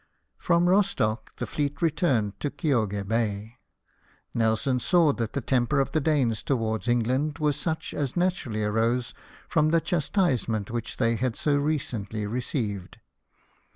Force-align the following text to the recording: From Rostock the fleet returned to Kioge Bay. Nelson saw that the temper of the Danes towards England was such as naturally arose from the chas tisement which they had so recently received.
From 0.39 0.67
Rostock 0.67 1.31
the 1.35 1.45
fleet 1.45 1.79
returned 1.79 2.39
to 2.39 2.49
Kioge 2.49 3.07
Bay. 3.07 3.57
Nelson 4.33 4.79
saw 4.79 5.13
that 5.13 5.33
the 5.33 5.41
temper 5.41 5.79
of 5.79 5.91
the 5.91 6.01
Danes 6.01 6.41
towards 6.41 6.87
England 6.87 7.37
was 7.37 7.55
such 7.55 7.93
as 7.93 8.17
naturally 8.17 8.63
arose 8.63 9.13
from 9.47 9.69
the 9.69 9.79
chas 9.79 10.09
tisement 10.09 10.71
which 10.71 10.97
they 10.97 11.17
had 11.17 11.35
so 11.35 11.55
recently 11.55 12.25
received. 12.25 12.97